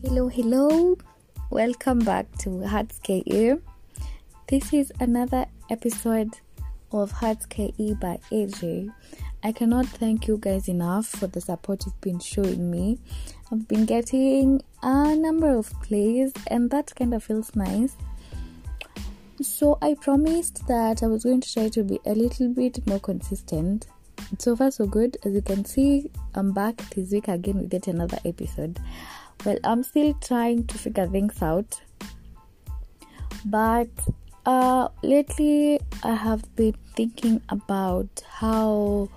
Hello, 0.00 0.28
hello. 0.28 0.96
Welcome 1.50 1.98
back 1.98 2.30
to 2.38 2.64
Hearts 2.64 3.00
KE. 3.00 3.56
This 4.46 4.72
is 4.72 4.92
another 5.00 5.46
episode 5.70 6.38
of 6.92 7.10
Hearts 7.10 7.46
KE 7.46 7.94
by 8.00 8.20
AJ. 8.30 8.92
I 9.42 9.50
cannot 9.50 9.86
thank 9.86 10.28
you 10.28 10.38
guys 10.38 10.68
enough 10.68 11.06
for 11.06 11.26
the 11.26 11.40
support 11.40 11.84
you've 11.84 12.00
been 12.00 12.20
showing 12.20 12.70
me. 12.70 13.00
I've 13.50 13.66
been 13.66 13.86
getting 13.86 14.62
a 14.84 15.16
number 15.16 15.50
of 15.50 15.72
plays, 15.82 16.32
and 16.46 16.70
that 16.70 16.94
kind 16.94 17.12
of 17.12 17.24
feels 17.24 17.56
nice. 17.56 17.96
So, 19.42 19.78
I 19.82 19.94
promised 19.94 20.64
that 20.68 21.02
I 21.02 21.08
was 21.08 21.24
going 21.24 21.40
to 21.40 21.52
try 21.52 21.70
to 21.70 21.82
be 21.82 21.98
a 22.06 22.14
little 22.14 22.50
bit 22.50 22.86
more 22.86 23.00
consistent. 23.00 23.88
So 24.38 24.54
far, 24.54 24.70
so 24.70 24.86
good. 24.86 25.16
As 25.24 25.32
you 25.32 25.42
can 25.42 25.64
see, 25.64 26.12
I'm 26.36 26.52
back 26.52 26.76
this 26.94 27.10
week 27.10 27.26
again 27.26 27.58
with 27.58 27.72
yet 27.72 27.88
another 27.88 28.18
episode. 28.24 28.78
Well, 29.44 29.58
I'm 29.64 29.82
still 29.82 30.14
trying 30.14 30.66
to 30.66 30.78
figure 30.78 31.06
things 31.06 31.40
out, 31.42 31.80
but 33.44 33.88
uh, 34.46 34.88
lately 35.02 35.80
I 36.02 36.14
have 36.14 36.44
been 36.56 36.74
thinking 36.96 37.40
about 37.48 38.08
how 38.28 39.08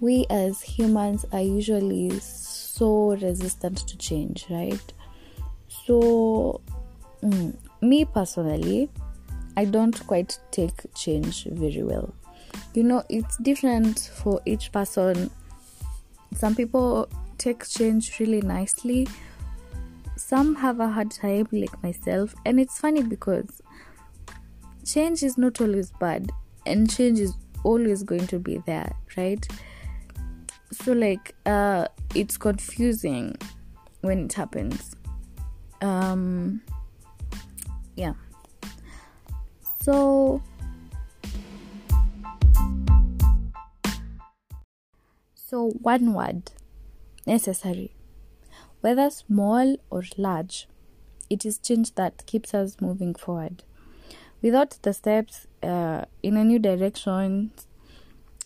we 0.00 0.26
as 0.30 0.62
humans 0.62 1.24
are 1.32 1.40
usually 1.40 2.10
so 2.20 3.16
resistant 3.16 3.78
to 3.88 3.96
change, 3.98 4.46
right? 4.50 4.92
So, 5.86 6.60
mm, 7.22 7.56
me 7.80 8.04
personally, 8.04 8.90
I 9.56 9.64
don't 9.64 10.06
quite 10.06 10.38
take 10.50 10.94
change 10.94 11.44
very 11.44 11.82
well. 11.82 12.12
You 12.74 12.82
know, 12.82 13.04
it's 13.08 13.36
different 13.38 13.98
for 13.98 14.40
each 14.46 14.72
person. 14.72 15.30
Some 16.34 16.54
people 16.54 17.08
take 17.44 17.68
change 17.68 18.18
really 18.18 18.40
nicely. 18.40 19.06
Some 20.16 20.54
have 20.54 20.80
a 20.80 20.88
hard 20.88 21.10
time, 21.10 21.46
like 21.52 21.82
myself, 21.82 22.34
and 22.46 22.58
it's 22.58 22.78
funny 22.78 23.02
because 23.02 23.60
change 24.82 25.22
is 25.22 25.36
not 25.36 25.60
always 25.60 25.90
bad, 25.90 26.30
and 26.64 26.90
change 26.90 27.20
is 27.20 27.34
always 27.62 28.02
going 28.02 28.26
to 28.28 28.38
be 28.38 28.62
there, 28.64 28.90
right? 29.18 29.46
So, 30.72 30.92
like, 30.92 31.34
uh, 31.44 31.88
it's 32.14 32.38
confusing 32.38 33.36
when 34.00 34.24
it 34.24 34.32
happens. 34.32 34.96
Um, 35.82 36.62
yeah. 37.94 38.14
So, 39.82 40.40
so 45.34 45.68
one 45.82 46.14
word 46.14 46.50
necessary. 47.26 47.94
Whether 48.80 49.10
small 49.10 49.76
or 49.90 50.02
large, 50.16 50.68
it 51.30 51.44
is 51.44 51.58
change 51.58 51.94
that 51.94 52.26
keeps 52.26 52.54
us 52.54 52.80
moving 52.80 53.14
forward. 53.14 53.62
Without 54.42 54.78
the 54.82 54.92
steps 54.92 55.46
uh, 55.62 56.04
in 56.22 56.36
a 56.36 56.44
new 56.44 56.58
direction, 56.58 57.50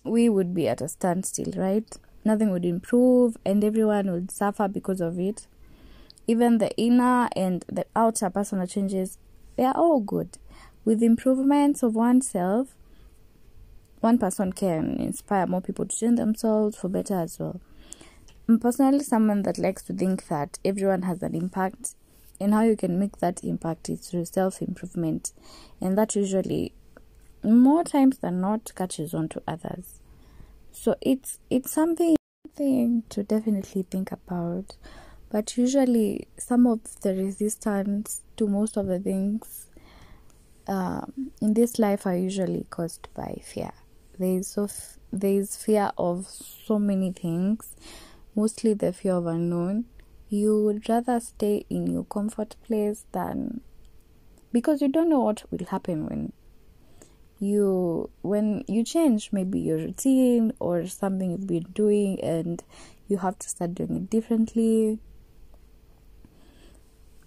we 0.04 0.28
would 0.28 0.54
be 0.54 0.68
at 0.68 0.80
a 0.80 0.88
standstill, 0.88 1.52
right? 1.56 1.96
Nothing 2.24 2.50
would 2.50 2.64
improve 2.64 3.36
and 3.44 3.64
everyone 3.64 4.10
would 4.12 4.30
suffer 4.30 4.68
because 4.68 5.00
of 5.00 5.18
it. 5.18 5.46
Even 6.26 6.58
the 6.58 6.70
inner 6.76 7.28
and 7.34 7.64
the 7.68 7.86
outer 7.96 8.30
personal 8.30 8.66
changes, 8.66 9.18
they 9.56 9.64
are 9.64 9.76
all 9.76 10.00
good. 10.00 10.38
With 10.84 11.02
improvements 11.02 11.82
of 11.82 11.94
oneself, 11.94 12.76
one 14.00 14.18
person 14.18 14.52
can 14.52 15.00
inspire 15.00 15.46
more 15.46 15.60
people 15.60 15.86
to 15.86 15.96
change 15.96 16.18
themselves 16.18 16.76
for 16.76 16.88
better 16.88 17.14
as 17.14 17.38
well. 17.38 17.60
I'm 18.48 18.58
personally 18.58 19.00
someone 19.00 19.42
that 19.42 19.58
likes 19.58 19.82
to 19.84 19.92
think 19.92 20.26
that 20.28 20.58
everyone 20.64 21.02
has 21.02 21.22
an 21.22 21.34
impact, 21.34 21.94
and 22.40 22.54
how 22.54 22.62
you 22.62 22.76
can 22.76 22.98
make 22.98 23.18
that 23.18 23.44
impact 23.44 23.90
is 23.90 24.08
through 24.08 24.24
self 24.24 24.62
improvement, 24.62 25.32
and 25.80 25.98
that 25.98 26.16
usually, 26.16 26.72
more 27.44 27.84
times 27.84 28.18
than 28.18 28.40
not, 28.40 28.72
catches 28.74 29.12
on 29.12 29.28
to 29.30 29.42
others. 29.46 30.00
So 30.72 30.96
it's 31.02 31.38
it's 31.50 31.72
something 31.72 32.16
thing 32.54 33.02
to 33.10 33.22
definitely 33.22 33.82
think 33.82 34.12
about, 34.12 34.76
but 35.30 35.58
usually 35.58 36.26
some 36.38 36.66
of 36.66 36.80
the 37.02 37.14
resistance 37.14 38.22
to 38.38 38.46
most 38.48 38.78
of 38.78 38.86
the 38.86 38.98
things 38.98 39.66
um, 40.66 41.32
in 41.40 41.54
this 41.54 41.78
life 41.78 42.06
are 42.06 42.16
usually 42.16 42.66
caused 42.70 43.08
by 43.14 43.40
fear. 43.44 43.72
There 44.18 44.38
is 44.38 44.48
so 44.48 44.64
f- 44.64 44.98
there 45.12 45.32
is 45.38 45.56
fear 45.56 45.92
of 45.96 46.26
so 46.26 46.78
many 46.78 47.12
things 47.12 47.74
mostly 48.38 48.72
the 48.72 48.92
fear 48.92 49.14
of 49.14 49.26
unknown, 49.26 49.84
you 50.28 50.62
would 50.62 50.88
rather 50.88 51.18
stay 51.18 51.66
in 51.68 51.88
your 51.88 52.04
comfort 52.04 52.54
place 52.62 53.04
than 53.10 53.60
because 54.52 54.80
you 54.80 54.86
don't 54.86 55.08
know 55.08 55.18
what 55.18 55.42
will 55.50 55.66
happen 55.66 56.06
when 56.06 56.32
you 57.40 58.08
when 58.22 58.64
you 58.68 58.84
change 58.84 59.30
maybe 59.32 59.58
your 59.58 59.78
routine 59.78 60.52
or 60.60 60.86
something 60.86 61.32
you've 61.32 61.48
been 61.48 61.66
doing 61.72 62.20
and 62.20 62.62
you 63.08 63.16
have 63.18 63.36
to 63.40 63.48
start 63.48 63.74
doing 63.74 63.96
it 63.96 64.08
differently. 64.10 65.00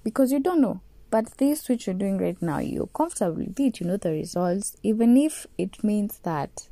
Because 0.05 0.31
you 0.31 0.39
don't 0.39 0.61
know. 0.61 0.79
But 1.09 1.37
this 1.37 1.67
which 1.67 1.87
you're 1.87 1.93
doing 1.93 2.19
right 2.19 2.41
now 2.41 2.59
you're 2.59 2.87
comfortable 2.87 3.33
with 3.33 3.59
it 3.59 3.81
you 3.81 3.85
know 3.85 3.97
the 3.97 4.11
results 4.11 4.77
even 4.81 5.17
if 5.17 5.45
it 5.57 5.83
means 5.83 6.19
that 6.23 6.69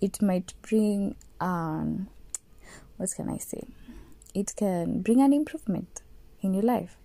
it 0.00 0.22
might 0.22 0.54
bring 0.62 1.14
um 1.40 2.08
what 2.96 3.10
can 3.14 3.28
I 3.28 3.38
say? 3.38 3.62
It 4.34 4.54
can 4.56 5.02
bring 5.02 5.20
an 5.20 5.32
improvement 5.32 6.02
in 6.40 6.54
your 6.54 6.62
life. 6.62 6.96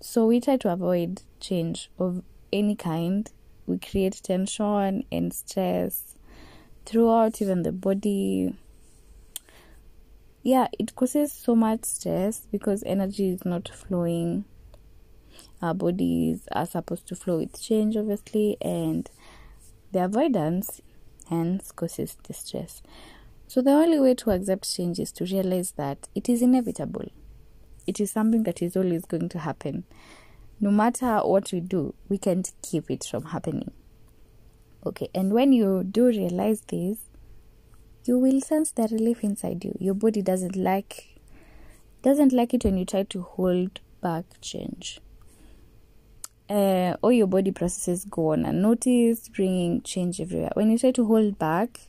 So 0.00 0.26
we 0.26 0.40
try 0.40 0.56
to 0.58 0.72
avoid 0.72 1.22
change 1.40 1.90
of 1.98 2.22
any 2.52 2.76
kind. 2.76 3.30
We 3.66 3.78
create 3.78 4.20
tension 4.22 5.04
and 5.10 5.32
stress 5.32 6.16
throughout 6.84 7.40
even 7.40 7.62
the 7.62 7.72
body. 7.72 8.54
Yeah, 10.42 10.68
it 10.78 10.94
causes 10.94 11.32
so 11.32 11.56
much 11.56 11.84
stress 11.84 12.46
because 12.52 12.84
energy 12.86 13.30
is 13.30 13.44
not 13.44 13.68
flowing. 13.68 14.44
Our 15.60 15.74
bodies 15.74 16.46
are 16.52 16.66
supposed 16.66 17.08
to 17.08 17.16
flow 17.16 17.38
with 17.38 17.60
change, 17.60 17.96
obviously, 17.96 18.56
and 18.60 19.10
the 19.92 20.04
avoidance 20.04 20.80
hence 21.28 21.72
causes 21.72 22.16
the 22.24 22.34
stress. 22.34 22.82
So, 23.48 23.62
the 23.62 23.70
only 23.70 24.00
way 24.00 24.14
to 24.14 24.30
accept 24.30 24.74
change 24.74 24.98
is 24.98 25.12
to 25.12 25.24
realize 25.24 25.72
that 25.72 26.08
it 26.14 26.28
is 26.28 26.42
inevitable. 26.42 27.06
It 27.86 28.00
is 28.00 28.10
something 28.10 28.42
that 28.42 28.60
is 28.60 28.76
always 28.76 29.04
going 29.04 29.28
to 29.30 29.38
happen. 29.38 29.84
No 30.58 30.70
matter 30.70 31.18
what 31.18 31.52
we 31.52 31.60
do, 31.60 31.94
we 32.08 32.18
can't 32.18 32.50
keep 32.62 32.90
it 32.90 33.04
from 33.04 33.26
happening. 33.26 33.70
Okay, 34.84 35.08
and 35.14 35.32
when 35.32 35.52
you 35.52 35.84
do 35.84 36.06
realize 36.06 36.62
this, 36.62 36.98
you 38.04 38.18
will 38.18 38.40
sense 38.40 38.70
the 38.72 38.88
relief 38.90 39.22
inside 39.22 39.64
you. 39.64 39.76
Your 39.80 39.94
body 39.94 40.22
doesn't 40.22 40.56
like 40.56 41.20
doesn't 42.02 42.32
like 42.32 42.54
it 42.54 42.64
when 42.64 42.78
you 42.78 42.84
try 42.84 43.02
to 43.02 43.22
hold 43.22 43.80
back 44.00 44.24
change. 44.40 45.00
Uh, 46.48 46.94
all 47.02 47.10
your 47.10 47.26
body 47.26 47.50
processes 47.50 48.04
go 48.04 48.32
on 48.32 48.44
unnoticed, 48.44 49.32
bringing 49.32 49.82
change 49.82 50.20
everywhere. 50.20 50.52
When 50.54 50.70
you 50.70 50.78
try 50.78 50.92
to 50.92 51.04
hold 51.04 51.38
back, 51.38 51.80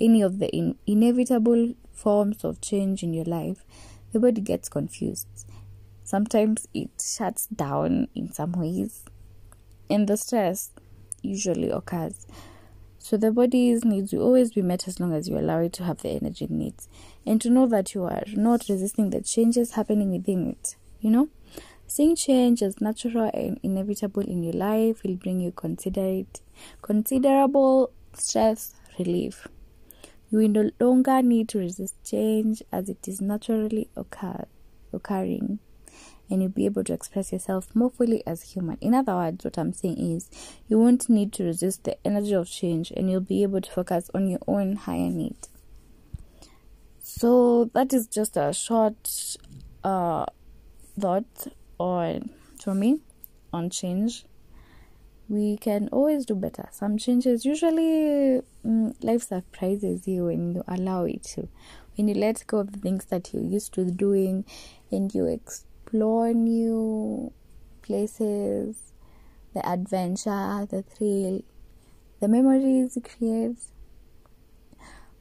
any 0.00 0.22
of 0.22 0.38
the 0.38 0.48
in- 0.48 0.78
inevitable 0.86 1.74
forms 1.92 2.44
of 2.44 2.60
change 2.60 3.02
in 3.02 3.12
your 3.12 3.24
life, 3.24 3.64
the 4.12 4.20
body 4.20 4.40
gets 4.40 4.68
confused. 4.68 5.28
Sometimes 6.04 6.66
it 6.74 6.90
shuts 7.00 7.46
down 7.46 8.08
in 8.14 8.32
some 8.32 8.52
ways, 8.52 9.04
and 9.88 10.08
the 10.08 10.16
stress 10.16 10.72
usually 11.22 11.70
occurs. 11.70 12.26
So 12.98 13.16
the 13.16 13.30
body's 13.30 13.84
needs 13.84 14.12
will 14.12 14.22
always 14.22 14.52
be 14.52 14.62
met 14.62 14.86
as 14.86 15.00
long 15.00 15.12
as 15.12 15.28
you 15.28 15.38
allow 15.38 15.60
it 15.60 15.72
to 15.74 15.84
have 15.84 16.02
the 16.02 16.10
energy 16.10 16.44
it 16.44 16.50
needs, 16.50 16.88
and 17.24 17.40
to 17.40 17.50
know 17.50 17.66
that 17.66 17.94
you 17.94 18.04
are 18.04 18.24
not 18.34 18.68
resisting 18.68 19.10
the 19.10 19.20
changes 19.20 19.72
happening 19.72 20.10
within 20.10 20.48
it. 20.48 20.76
You 21.00 21.10
know, 21.10 21.28
seeing 21.86 22.14
change 22.14 22.62
as 22.62 22.80
natural 22.80 23.30
and 23.32 23.58
inevitable 23.62 24.22
in 24.22 24.42
your 24.42 24.52
life 24.52 25.02
will 25.02 25.16
bring 25.16 25.40
you 25.40 25.50
considerate, 25.50 26.40
considerable 26.82 27.90
stress 28.14 28.74
relief. 28.98 29.46
You 30.30 30.38
will 30.38 30.48
no 30.48 30.70
longer 30.78 31.22
need 31.22 31.48
to 31.50 31.58
resist 31.58 31.94
change 32.04 32.62
as 32.70 32.88
it 32.88 33.08
is 33.08 33.20
naturally 33.20 33.90
occur- 33.96 34.46
occurring, 34.92 35.58
and 36.30 36.40
you'll 36.40 36.52
be 36.52 36.66
able 36.66 36.84
to 36.84 36.92
express 36.92 37.32
yourself 37.32 37.74
more 37.74 37.90
fully 37.90 38.24
as 38.26 38.52
human. 38.52 38.78
In 38.80 38.94
other 38.94 39.14
words, 39.16 39.44
what 39.44 39.58
I'm 39.58 39.72
saying 39.72 39.98
is 39.98 40.30
you 40.68 40.78
won't 40.78 41.08
need 41.08 41.32
to 41.34 41.44
resist 41.44 41.82
the 41.82 41.98
energy 42.06 42.32
of 42.34 42.48
change, 42.48 42.92
and 42.92 43.10
you'll 43.10 43.20
be 43.20 43.42
able 43.42 43.60
to 43.60 43.70
focus 43.70 44.08
on 44.14 44.28
your 44.28 44.40
own 44.46 44.76
higher 44.76 45.10
need. 45.10 45.36
So 47.02 47.70
that 47.74 47.92
is 47.92 48.06
just 48.06 48.36
a 48.36 48.52
short 48.52 49.36
uh, 49.82 50.26
thought 50.98 51.48
on 51.78 52.30
for 52.62 52.74
me 52.74 53.00
on 53.52 53.68
change 53.68 54.24
we 55.30 55.56
can 55.56 55.88
always 55.92 56.26
do 56.26 56.34
better. 56.34 56.68
Some 56.72 56.98
changes 56.98 57.44
usually 57.44 58.42
mm, 58.66 58.94
life 59.00 59.22
surprises 59.22 60.08
you 60.08 60.24
when 60.24 60.50
you 60.56 60.64
allow 60.66 61.04
it 61.04 61.22
to. 61.34 61.48
When 61.96 62.08
you 62.08 62.14
let 62.14 62.44
go 62.48 62.58
of 62.58 62.72
the 62.72 62.80
things 62.80 63.04
that 63.06 63.32
you're 63.32 63.44
used 63.44 63.72
to 63.74 63.84
doing 63.84 64.44
and 64.90 65.14
you 65.14 65.26
explore 65.26 66.32
new 66.32 67.32
places, 67.80 68.92
the 69.54 69.66
adventure, 69.66 70.66
the 70.68 70.82
thrill, 70.82 71.44
the 72.18 72.26
memories 72.26 72.96
it 72.96 73.04
creates, 73.04 73.68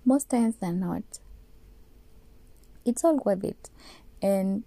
most 0.03 0.27
times 0.27 0.55
than 0.55 0.79
not, 0.79 1.03
it's 2.83 3.03
all 3.03 3.21
worth 3.23 3.43
it. 3.43 3.69
And 4.23 4.63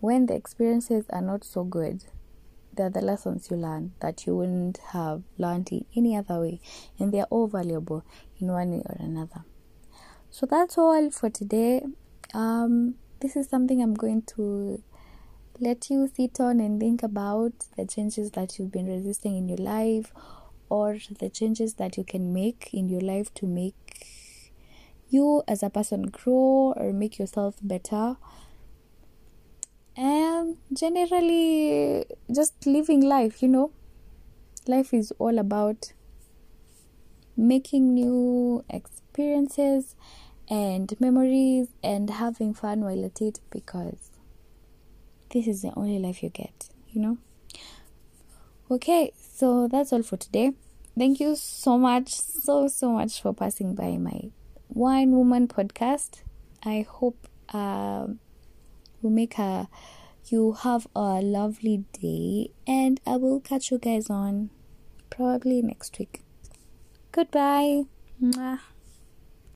when 0.00 0.26
the 0.26 0.34
experiences 0.34 1.06
are 1.08 1.22
not 1.22 1.44
so 1.44 1.64
good, 1.64 2.04
they're 2.74 2.90
the 2.90 3.00
lessons 3.00 3.48
you 3.50 3.56
learn 3.56 3.92
that 4.00 4.26
you 4.26 4.36
wouldn't 4.36 4.78
have 4.92 5.22
learned 5.38 5.70
in 5.70 5.84
any 5.96 6.16
other 6.16 6.40
way, 6.40 6.60
and 6.98 7.12
they're 7.12 7.24
all 7.24 7.46
valuable 7.46 8.04
in 8.38 8.48
one 8.48 8.70
way 8.70 8.82
or 8.84 8.96
another. 8.98 9.44
So 10.30 10.46
that's 10.46 10.78
all 10.78 11.10
for 11.10 11.30
today. 11.30 11.82
Um, 12.34 12.94
this 13.20 13.36
is 13.36 13.48
something 13.48 13.82
I'm 13.82 13.94
going 13.94 14.22
to 14.36 14.82
let 15.60 15.90
you 15.90 16.10
sit 16.14 16.40
on 16.40 16.58
and 16.60 16.80
think 16.80 17.02
about 17.02 17.52
the 17.76 17.86
changes 17.86 18.30
that 18.32 18.58
you've 18.58 18.72
been 18.72 18.86
resisting 18.86 19.36
in 19.36 19.48
your 19.48 19.58
life 19.58 20.12
or 20.68 20.96
the 21.20 21.28
changes 21.28 21.74
that 21.74 21.96
you 21.96 22.04
can 22.04 22.32
make 22.32 22.70
in 22.72 22.88
your 22.88 23.02
life 23.02 23.32
to 23.34 23.46
make 23.46 24.06
you 25.10 25.42
as 25.46 25.62
a 25.62 25.68
person 25.68 26.04
grow 26.04 26.72
or 26.76 26.92
make 26.92 27.18
yourself 27.18 27.56
better 27.62 28.16
and 29.96 30.56
generally 30.72 32.04
just 32.34 32.66
living 32.66 33.00
life 33.00 33.42
you 33.42 33.48
know. 33.48 33.70
Life 34.66 34.94
is 34.94 35.12
all 35.18 35.38
about 35.38 35.92
making 37.36 37.94
new 37.94 38.64
experiences 38.70 39.96
and 40.48 40.94
memories 41.00 41.68
and 41.82 42.08
having 42.10 42.54
fun 42.54 42.80
while 42.80 43.04
at 43.04 43.20
it 43.20 43.40
because 43.50 44.10
this 45.30 45.46
is 45.46 45.62
the 45.62 45.72
only 45.76 45.98
life 45.98 46.22
you 46.22 46.28
get 46.28 46.68
you 46.90 47.00
know. 47.00 47.18
Okay 48.70 49.12
so 49.16 49.68
that's 49.68 49.92
all 49.92 50.02
for 50.02 50.16
today. 50.16 50.52
Thank 50.96 51.20
you 51.20 51.36
so 51.36 51.78
much 51.78 52.10
so 52.10 52.68
so 52.68 52.92
much 52.92 53.20
for 53.20 53.32
passing 53.32 53.74
by 53.74 53.96
my 53.96 54.30
wine 54.68 55.12
woman 55.12 55.48
podcast. 55.48 56.22
I 56.64 56.86
hope 56.88 57.26
um, 57.52 58.20
will 59.02 59.10
make 59.10 59.38
a 59.38 59.68
you 60.26 60.52
have 60.52 60.86
a 60.94 61.20
lovely 61.20 61.84
day 61.92 62.52
and 62.66 63.00
I 63.06 63.16
will 63.16 63.40
catch 63.40 63.70
you 63.70 63.78
guys 63.78 64.08
on 64.08 64.50
probably 65.10 65.60
next 65.62 65.98
week. 65.98 66.22
Goodbye. 67.10 67.84
Mwah. 68.22 68.60